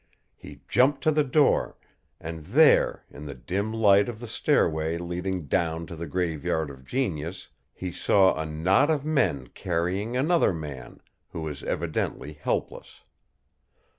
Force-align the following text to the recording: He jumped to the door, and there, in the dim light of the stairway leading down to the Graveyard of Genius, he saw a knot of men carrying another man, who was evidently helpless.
He 0.35 0.61
jumped 0.67 1.03
to 1.03 1.11
the 1.11 1.23
door, 1.23 1.77
and 2.19 2.39
there, 2.39 3.05
in 3.11 3.27
the 3.27 3.35
dim 3.35 3.71
light 3.71 4.09
of 4.09 4.17
the 4.19 4.27
stairway 4.27 4.97
leading 4.97 5.45
down 5.45 5.85
to 5.85 5.95
the 5.95 6.07
Graveyard 6.07 6.71
of 6.71 6.83
Genius, 6.85 7.49
he 7.71 7.91
saw 7.91 8.33
a 8.33 8.43
knot 8.43 8.89
of 8.89 9.05
men 9.05 9.49
carrying 9.49 10.17
another 10.17 10.53
man, 10.53 11.01
who 11.27 11.41
was 11.41 11.61
evidently 11.63 12.33
helpless. 12.33 13.01